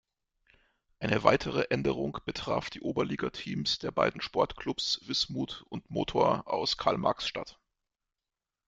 Eine 0.99 1.23
weitere 1.23 1.65
Änderung 1.69 2.17
betraf 2.25 2.71
die 2.71 2.81
Oberliga-Teams 2.81 3.77
der 3.77 3.91
beiden 3.91 4.19
Sportclubs 4.19 5.01
Wismut 5.07 5.63
und 5.69 5.91
Motor 5.91 6.47
aus 6.47 6.75
Karl-Marx-Stadt. 6.79 7.59